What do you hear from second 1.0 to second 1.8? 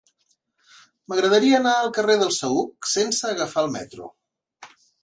M'agradaria anar